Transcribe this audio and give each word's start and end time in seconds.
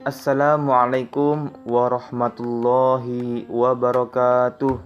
Assalamualaikum 0.00 1.52
warahmatullahi 1.68 3.44
wabarakatuh. 3.52 4.80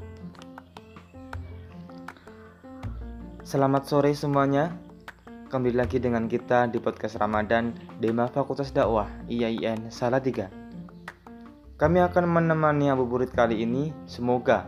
Selamat 3.46 3.87
sore 3.87 4.11
semuanya. 4.19 4.75
Kembali 5.55 5.71
lagi 5.71 6.03
dengan 6.03 6.27
kita 6.27 6.66
di 6.66 6.82
podcast 6.82 7.23
Ramadan 7.23 7.79
Dema 8.03 8.27
Fakultas 8.27 8.75
Dakwah 8.75 9.07
IAIN 9.30 9.87
Salatiga. 9.95 10.50
Kami 11.79 12.03
akan 12.03 12.27
menemani 12.27 12.91
burit 13.07 13.31
kali 13.31 13.62
ini. 13.62 13.95
Semoga 14.11 14.67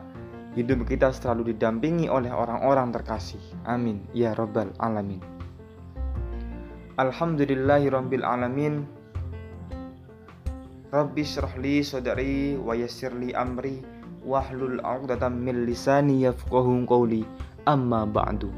hidup 0.54 0.86
kita 0.86 1.10
selalu 1.10 1.58
didampingi 1.58 2.06
oleh 2.06 2.30
orang-orang 2.30 2.94
terkasih. 2.94 3.42
Amin 3.66 4.06
ya 4.14 4.30
rabbal 4.30 4.70
alamin. 4.78 5.18
Alhamdulillahirabbil 7.02 8.22
alamin. 8.22 8.95
Rabbi 10.96 11.28
syrahli 11.28 11.84
sodari 11.84 12.56
wa 12.56 12.72
yassirli 12.72 13.36
amri 13.36 13.84
wahlul 14.24 14.80
'uqdatam 14.80 15.44
min 15.44 15.68
lisani 15.68 16.24
yafqahu 16.24 16.88
qawli 16.88 17.20
amma 17.68 18.08
ba'du. 18.08 18.48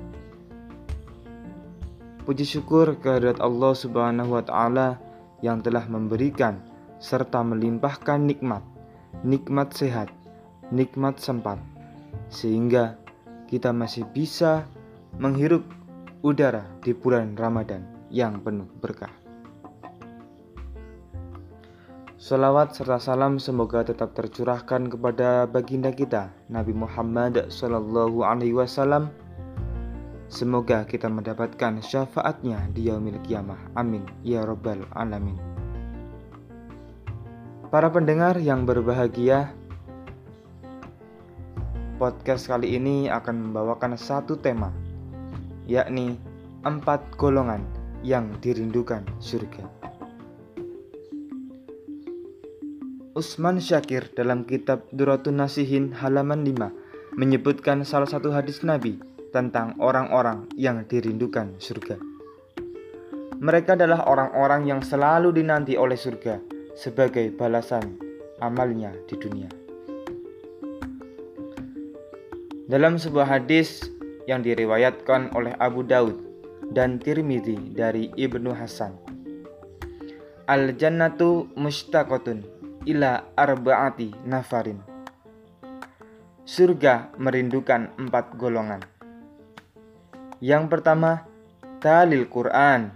Puji 2.23 2.47
syukur 2.47 2.95
kehadirat 3.03 3.43
Allah 3.43 3.75
Subhanahu 3.75 4.39
wa 4.39 4.43
taala 4.47 5.03
yang 5.43 5.67
telah 5.67 5.83
memberikan 5.91 6.63
serta 7.03 7.43
melimpahkan 7.43 8.23
nikmat, 8.23 8.63
nikmat 9.27 9.75
sehat, 9.75 10.07
nikmat 10.71 11.19
sempat 11.19 11.59
sehingga 12.31 13.03
kita 13.51 13.75
masih 13.75 14.07
bisa 14.15 14.63
menghirup 15.19 15.67
udara 16.23 16.71
di 16.87 16.95
bulan 16.95 17.35
Ramadan 17.35 17.83
yang 18.15 18.39
penuh 18.47 18.71
berkah. 18.79 19.18
Salawat 22.29 22.77
serta 22.77 23.01
salam 23.01 23.41
semoga 23.41 23.81
tetap 23.81 24.13
tercurahkan 24.13 24.93
kepada 24.93 25.49
baginda 25.49 25.89
kita 25.89 26.29
Nabi 26.53 26.77
Muhammad 26.77 27.49
Sallallahu 27.49 28.21
Alaihi 28.21 28.53
Wasallam. 28.53 29.09
Semoga 30.29 30.85
kita 30.85 31.09
mendapatkan 31.09 31.81
syafaatnya 31.81 32.69
di 32.77 32.93
yaumil 32.93 33.17
kiamah. 33.25 33.57
Amin 33.73 34.05
ya 34.21 34.45
robbal 34.45 34.85
alamin. 34.93 35.41
Para 37.73 37.89
pendengar 37.89 38.37
yang 38.37 38.69
berbahagia, 38.69 39.49
podcast 41.97 42.45
kali 42.45 42.77
ini 42.77 43.09
akan 43.09 43.49
membawakan 43.49 43.97
satu 43.97 44.37
tema, 44.37 44.69
yakni 45.65 46.21
empat 46.61 47.09
golongan 47.17 47.65
yang 48.05 48.29
dirindukan 48.45 49.01
surga. 49.17 49.78
Usman 53.19 53.59
Syakir 53.59 54.15
dalam 54.15 54.47
kitab 54.47 54.87
Duratun 54.95 55.43
Nasihin 55.43 55.91
halaman 55.91 56.47
5 56.47 57.19
menyebutkan 57.19 57.83
salah 57.83 58.07
satu 58.07 58.31
hadis 58.31 58.63
Nabi 58.63 59.03
tentang 59.35 59.75
orang-orang 59.83 60.47
yang 60.55 60.87
dirindukan 60.87 61.59
surga. 61.59 61.99
Mereka 63.43 63.75
adalah 63.75 64.07
orang-orang 64.07 64.71
yang 64.71 64.87
selalu 64.87 65.35
dinanti 65.35 65.75
oleh 65.75 65.99
surga 65.99 66.39
sebagai 66.79 67.35
balasan 67.35 67.99
amalnya 68.39 68.95
di 69.11 69.19
dunia. 69.19 69.51
Dalam 72.71 73.03
sebuah 73.03 73.27
hadis 73.27 73.83
yang 74.31 74.47
diriwayatkan 74.47 75.35
oleh 75.35 75.59
Abu 75.59 75.83
Daud 75.83 76.23
dan 76.71 77.03
Tirmidzi 77.03 77.75
dari 77.75 78.15
Ibnu 78.15 78.55
Hasan. 78.55 78.95
Al-jannatu 80.47 81.51
mustaqatun 81.59 82.58
ila 82.89 83.37
arbaati 83.37 84.17
nafarin. 84.25 84.81
Surga 86.49 87.13
merindukan 87.21 87.93
empat 88.01 88.33
golongan. 88.41 88.81
Yang 90.41 90.65
pertama, 90.73 91.29
talil 91.85 92.25
Quran, 92.25 92.89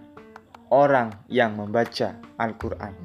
orang 0.73 1.13
yang 1.29 1.53
membaca 1.53 2.17
Al-Quran. 2.41 2.97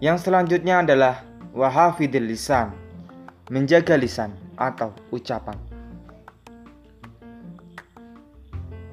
Yang 0.00 0.24
selanjutnya 0.24 0.80
adalah 0.80 1.20
wahafidil 1.52 2.24
lisan, 2.24 2.72
menjaga 3.52 4.00
lisan 4.00 4.32
atau 4.56 4.96
ucapan. 5.12 5.60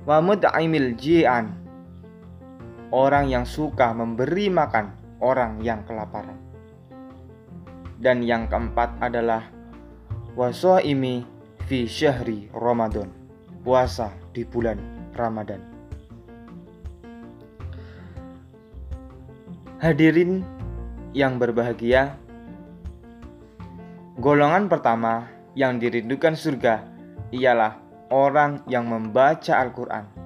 Wa 0.03 0.19
mud'aimil 0.19 0.97
ji'an, 0.99 1.60
orang 2.91 3.31
yang 3.31 3.47
suka 3.47 3.95
memberi 3.95 4.51
makan 4.51 4.91
orang 5.23 5.63
yang 5.63 5.87
kelaparan. 5.87 6.35
Dan 7.97 8.21
yang 8.21 8.51
keempat 8.51 8.99
adalah 8.99 9.47
wasoimi 10.35 11.23
fi 11.65 11.87
syahri 11.87 12.51
Ramadan, 12.51 13.07
puasa 13.63 14.11
di 14.35 14.43
bulan 14.43 14.77
Ramadan. 15.15 15.63
Hadirin 19.81 20.45
yang 21.15 21.41
berbahagia, 21.41 22.13
golongan 24.21 24.69
pertama 24.69 25.25
yang 25.57 25.81
dirindukan 25.81 26.37
surga 26.37 26.85
ialah 27.33 27.81
orang 28.13 28.61
yang 28.69 28.85
membaca 28.85 29.57
Al-Quran 29.57 30.20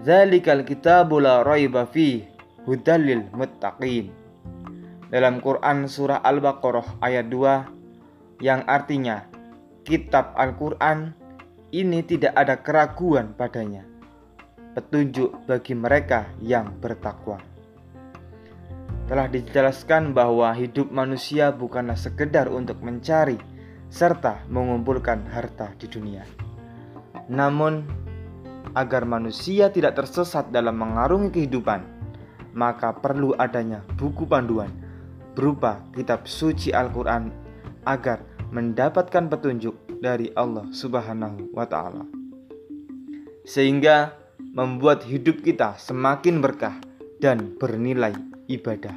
Zalikal 0.00 0.64
kitabu 0.64 1.20
la 1.20 1.44
raiba 1.44 1.84
fi 1.84 2.24
hudalil 2.64 3.28
muttaqin. 3.36 4.08
Dalam 5.12 5.44
Quran 5.44 5.84
surah 5.84 6.24
Al-Baqarah 6.24 7.04
ayat 7.04 7.28
2 7.28 8.40
yang 8.40 8.64
artinya 8.64 9.28
kitab 9.84 10.32
Al-Quran 10.40 11.12
ini 11.76 12.00
tidak 12.00 12.32
ada 12.32 12.64
keraguan 12.64 13.36
padanya. 13.36 13.84
Petunjuk 14.72 15.44
bagi 15.44 15.76
mereka 15.76 16.32
yang 16.40 16.72
bertakwa. 16.80 17.36
Telah 19.04 19.28
dijelaskan 19.28 20.16
bahwa 20.16 20.54
hidup 20.56 20.88
manusia 20.88 21.52
bukanlah 21.52 22.00
sekedar 22.00 22.48
untuk 22.48 22.80
mencari 22.80 23.36
serta 23.92 24.48
mengumpulkan 24.48 25.28
harta 25.28 25.76
di 25.76 25.90
dunia. 25.92 26.24
Namun 27.28 27.84
agar 28.74 29.02
manusia 29.02 29.68
tidak 29.70 29.98
tersesat 29.98 30.48
dalam 30.54 30.78
mengarungi 30.78 31.30
kehidupan, 31.34 31.82
maka 32.54 32.94
perlu 32.94 33.34
adanya 33.38 33.82
buku 33.98 34.26
panduan 34.26 34.70
berupa 35.34 35.80
kitab 35.94 36.26
suci 36.26 36.74
Al-Quran 36.74 37.30
agar 37.86 38.26
mendapatkan 38.50 39.30
petunjuk 39.30 39.74
dari 40.02 40.28
Allah 40.34 40.66
Subhanahu 40.74 41.54
wa 41.54 41.64
Ta'ala, 41.64 42.04
sehingga 43.46 44.14
membuat 44.52 45.06
hidup 45.06 45.46
kita 45.46 45.78
semakin 45.78 46.42
berkah 46.42 46.76
dan 47.22 47.54
bernilai 47.56 48.12
ibadah. 48.50 48.96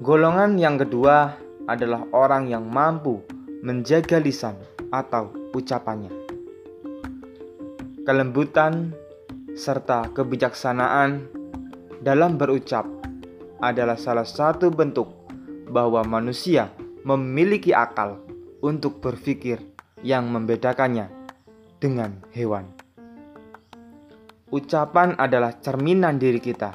Golongan 0.00 0.56
yang 0.56 0.80
kedua 0.80 1.36
adalah 1.68 2.08
orang 2.12 2.48
yang 2.48 2.64
mampu 2.64 3.20
menjaga 3.60 4.16
lisan 4.16 4.56
atau 4.88 5.39
ucapannya. 5.54 6.12
Kelembutan 8.06 8.94
serta 9.54 10.08
kebijaksanaan 10.10 11.28
dalam 12.00 12.40
berucap 12.40 12.88
adalah 13.60 14.00
salah 14.00 14.24
satu 14.24 14.72
bentuk 14.72 15.10
bahwa 15.68 16.02
manusia 16.02 16.72
memiliki 17.04 17.70
akal 17.76 18.18
untuk 18.64 19.00
berpikir 19.00 19.60
yang 20.00 20.28
membedakannya 20.32 21.08
dengan 21.80 22.24
hewan. 22.32 22.68
Ucapan 24.50 25.14
adalah 25.14 25.54
cerminan 25.62 26.18
diri 26.18 26.42
kita, 26.42 26.74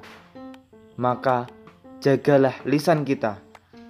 maka 0.96 1.44
jagalah 2.00 2.56
lisan 2.64 3.04
kita 3.04 3.36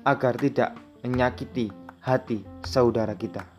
agar 0.02 0.34
tidak 0.42 0.74
menyakiti 1.06 1.70
hati 2.02 2.42
saudara 2.66 3.14
kita. 3.14 3.55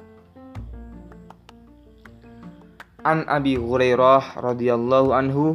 An 3.06 3.22
Abi 3.30 3.54
Hurairah 3.54 4.42
radhiyallahu 4.42 5.14
anhu 5.14 5.54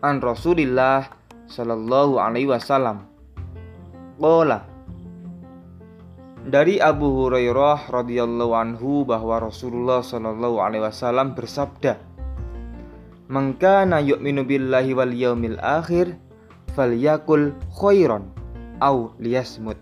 an 0.00 0.24
Rasulillah 0.24 1.12
sallallahu 1.44 2.16
alaihi 2.16 2.48
wasallam. 2.48 3.04
Qala 4.16 4.64
dari 6.48 6.80
Abu 6.80 7.12
Hurairah 7.12 7.92
radhiyallahu 7.92 8.56
anhu 8.56 9.04
bahwa 9.04 9.36
Rasulullah 9.36 10.00
sallallahu 10.00 10.64
alaihi 10.64 10.88
wasallam 10.88 11.36
bersabda, 11.36 12.00
"Man 13.28 13.60
kana 13.60 14.00
yu'minu 14.00 14.48
billahi 14.48 14.96
wal 14.96 15.12
yaumil 15.12 15.60
akhir 15.60 16.16
falyakul 16.72 17.52
khairan 17.76 18.32
au 18.80 19.12
liyasmut." 19.20 19.76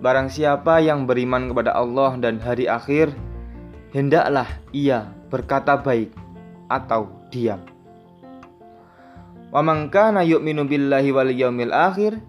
Barang 0.00 0.32
siapa 0.32 0.80
yang 0.80 1.04
beriman 1.04 1.52
kepada 1.52 1.76
Allah 1.76 2.16
dan 2.16 2.40
hari 2.40 2.64
akhir, 2.64 3.12
hendaklah 3.92 4.48
ia 4.72 5.17
berkata 5.28 5.76
baik 5.76 6.12
atau 6.68 7.08
diam. 7.32 7.60
Wa 9.48 9.64
man 9.64 9.88
kana 9.88 10.20
yu'minu 10.24 10.68
billahi 10.68 11.08
wal 11.08 11.32
yaumil 11.32 11.72
akhir 11.72 12.20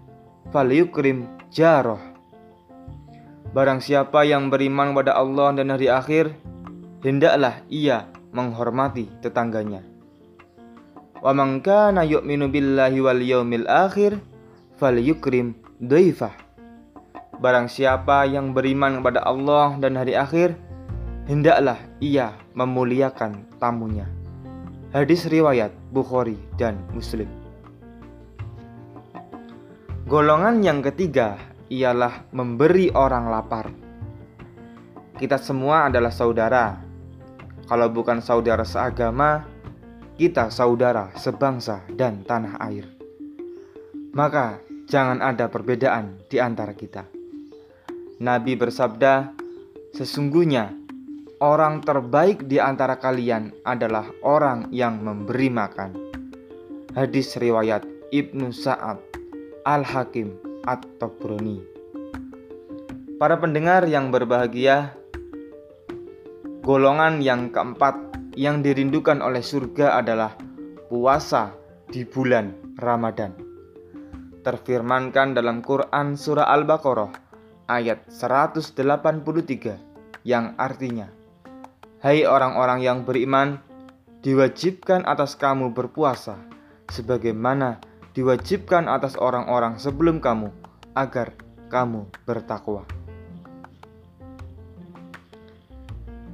falyukrim 0.48 1.28
jaroh. 1.52 2.00
Barang 3.50 3.82
siapa 3.82 4.24
yang 4.24 4.48
beriman 4.48 4.94
pada 4.94 5.18
Allah 5.18 5.52
dan 5.52 5.74
hari 5.74 5.90
akhir, 5.90 6.32
hendaklah 7.02 7.60
ia 7.68 8.08
menghormati 8.30 9.10
tetangganya. 9.20 9.82
Wa 11.20 11.36
man 11.36 11.60
kana 11.60 12.06
yu'minu 12.06 12.48
billahi 12.48 12.98
wal 13.04 13.20
yaumil 13.20 13.68
akhir 13.68 14.16
falyukrim 14.80 15.52
dhaifah. 15.76 16.32
Barang 17.40 17.68
siapa 17.68 18.24
yang 18.28 18.52
beriman 18.56 19.00
kepada 19.00 19.24
Allah 19.24 19.76
dan 19.80 19.96
hari 19.96 20.16
akhir, 20.16 20.56
hendaklah 21.26 21.76
ia 22.00 22.36
memuliakan 22.54 23.44
tamunya. 23.60 24.06
Hadis 24.90 25.26
riwayat 25.30 25.70
Bukhari 25.94 26.38
dan 26.58 26.80
Muslim. 26.90 27.28
Golongan 30.10 30.58
yang 30.66 30.82
ketiga 30.82 31.38
ialah 31.70 32.26
memberi 32.34 32.90
orang 32.90 33.30
lapar. 33.30 33.70
Kita 35.14 35.38
semua 35.38 35.86
adalah 35.86 36.10
saudara. 36.10 36.82
Kalau 37.70 37.86
bukan 37.94 38.18
saudara 38.18 38.66
seagama, 38.66 39.46
kita 40.18 40.50
saudara 40.50 41.14
sebangsa 41.14 41.86
dan 41.94 42.26
tanah 42.26 42.58
air. 42.66 42.90
Maka 44.10 44.58
jangan 44.90 45.22
ada 45.22 45.46
perbedaan 45.46 46.18
di 46.26 46.42
antara 46.42 46.74
kita. 46.74 47.06
Nabi 48.18 48.58
bersabda, 48.58 49.30
"Sesungguhnya 49.94 50.74
orang 51.40 51.80
terbaik 51.80 52.44
di 52.44 52.60
antara 52.60 53.00
kalian 53.00 53.64
adalah 53.64 54.04
orang 54.20 54.68
yang 54.68 55.00
memberi 55.00 55.48
makan. 55.48 55.96
Hadis 56.92 57.40
riwayat 57.40 57.80
Ibnu 58.12 58.52
Sa'ad 58.52 59.00
Al-Hakim 59.64 60.36
At-Tabrani. 60.68 61.64
Para 63.16 63.40
pendengar 63.40 63.88
yang 63.88 64.12
berbahagia, 64.12 64.92
golongan 66.60 67.24
yang 67.24 67.48
keempat 67.48 67.96
yang 68.36 68.60
dirindukan 68.60 69.24
oleh 69.24 69.40
surga 69.40 69.96
adalah 69.96 70.36
puasa 70.92 71.56
di 71.88 72.04
bulan 72.04 72.52
Ramadan. 72.76 73.32
Terfirmankan 74.44 75.36
dalam 75.36 75.60
Quran 75.64 76.16
surah 76.16 76.48
Al-Baqarah 76.52 77.12
ayat 77.68 78.08
183 78.08 80.24
yang 80.24 80.56
artinya 80.56 81.19
Hai 82.00 82.24
orang-orang 82.24 82.80
yang 82.80 83.04
beriman, 83.04 83.60
diwajibkan 84.24 85.04
atas 85.04 85.36
kamu 85.36 85.76
berpuasa, 85.76 86.40
sebagaimana 86.88 87.76
diwajibkan 88.16 88.88
atas 88.88 89.20
orang-orang 89.20 89.76
sebelum 89.76 90.16
kamu, 90.16 90.48
agar 90.96 91.36
kamu 91.68 92.08
bertakwa. 92.24 92.88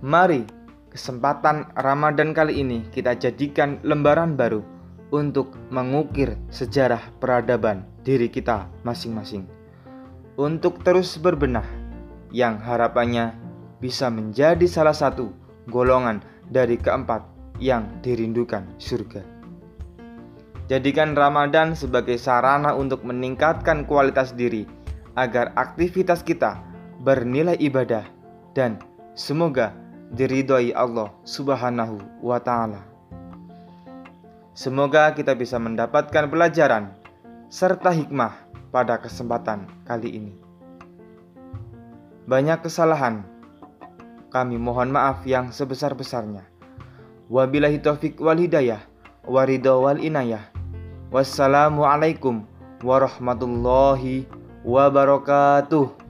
Mari, 0.07 0.47
kesempatan 0.95 1.75
Ramadan 1.75 2.31
kali 2.31 2.63
ini 2.63 2.87
kita 2.95 3.19
jadikan 3.19 3.83
lembaran 3.83 4.39
baru 4.39 4.63
untuk 5.11 5.59
mengukir 5.75 6.39
sejarah 6.47 7.03
peradaban 7.19 7.83
diri 8.07 8.31
kita 8.31 8.71
masing-masing. 8.87 9.51
Untuk 10.39 10.87
terus 10.87 11.19
berbenah, 11.19 11.67
yang 12.31 12.55
harapannya 12.63 13.35
bisa 13.83 14.07
menjadi 14.15 14.63
salah 14.71 14.95
satu 14.95 15.45
golongan 15.67 16.23
dari 16.51 16.79
keempat 16.79 17.23
yang 17.59 18.01
dirindukan 18.03 18.67
surga. 18.79 19.23
Jadikan 20.67 21.15
Ramadan 21.15 21.79
sebagai 21.79 22.19
sarana 22.19 22.75
untuk 22.75 23.07
meningkatkan 23.07 23.87
kualitas 23.87 24.35
diri 24.35 24.67
agar 25.15 25.55
aktivitas 25.55 26.27
kita 26.27 26.59
bernilai 27.07 27.55
ibadah 27.63 28.03
dan 28.51 28.83
semoga 29.15 29.71
diridhoi 30.11 30.75
Allah 30.75 31.15
Subhanahu 31.23 32.03
wa 32.19 32.43
taala. 32.43 32.83
Semoga 34.57 35.13
kita 35.15 35.37
bisa 35.39 35.61
mendapatkan 35.61 36.27
pelajaran 36.27 36.97
serta 37.47 37.93
hikmah 37.93 38.35
pada 38.75 38.99
kesempatan 38.99 39.71
kali 39.87 40.19
ini. 40.19 40.35
Banyak 42.27 42.67
kesalahan 42.67 43.23
kami 44.37 44.61
mohon 44.61 44.93
maaf 44.93 45.25
yang 45.25 45.49
sebesar-besarnya. 45.49 46.44
Wabillahi 47.33 47.81
taufik 47.81 48.21
wal 48.21 48.37
hidayah, 48.37 48.85
waridha 49.25 49.73
wal 49.73 49.97
inayah. 49.97 50.44
Wassalamualaikum 51.09 52.44
warahmatullahi 52.85 54.29
wabarakatuh. 54.61 56.06